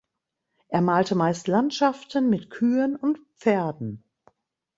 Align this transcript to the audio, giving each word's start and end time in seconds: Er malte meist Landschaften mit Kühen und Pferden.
Er 0.69 0.81
malte 0.81 1.13
meist 1.13 1.47
Landschaften 1.47 2.31
mit 2.31 2.49
Kühen 2.49 2.95
und 2.95 3.19
Pferden. 3.37 4.03